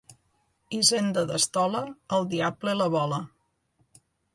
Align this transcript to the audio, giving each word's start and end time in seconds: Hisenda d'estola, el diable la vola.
Hisenda 0.77 1.25
d'estola, 1.33 1.85
el 2.21 2.29
diable 2.35 2.77
la 2.83 2.93
vola. 2.99 3.23